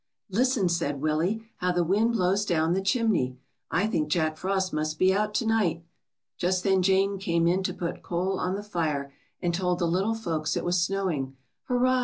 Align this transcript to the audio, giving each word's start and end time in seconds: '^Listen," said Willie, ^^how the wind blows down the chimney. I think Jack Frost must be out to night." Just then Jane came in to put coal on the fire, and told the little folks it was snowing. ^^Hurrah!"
'^Listen," 0.33 0.67
said 0.67 0.99
Willie, 0.99 1.43
^^how 1.61 1.75
the 1.75 1.83
wind 1.83 2.13
blows 2.13 2.43
down 2.43 2.73
the 2.73 2.81
chimney. 2.81 3.37
I 3.69 3.85
think 3.85 4.09
Jack 4.09 4.35
Frost 4.35 4.73
must 4.73 4.97
be 4.97 5.13
out 5.13 5.35
to 5.35 5.45
night." 5.45 5.83
Just 6.39 6.63
then 6.63 6.81
Jane 6.81 7.19
came 7.19 7.45
in 7.45 7.61
to 7.61 7.71
put 7.75 8.01
coal 8.01 8.39
on 8.39 8.55
the 8.55 8.63
fire, 8.63 9.13
and 9.43 9.53
told 9.53 9.77
the 9.77 9.85
little 9.85 10.15
folks 10.15 10.57
it 10.57 10.65
was 10.65 10.81
snowing. 10.81 11.37
^^Hurrah!" 11.69 11.99